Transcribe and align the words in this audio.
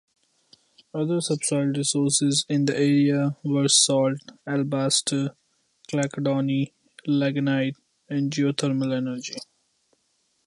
Other 0.95 1.21
subsoil 1.21 1.73
resources 1.77 2.43
in 2.49 2.65
the 2.65 2.75
area 2.75 3.37
were 3.43 3.67
salt, 3.67 4.17
alabaster, 4.47 5.35
chalcedony, 5.87 6.73
lignite 7.05 7.75
and 8.09 8.31
geothermal 8.33 8.97
energy. 8.97 9.35